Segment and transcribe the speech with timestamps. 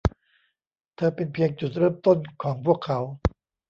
[0.95, 2.99] เธอเป็นเพียงจุดเริ่มต้นของพวกเขา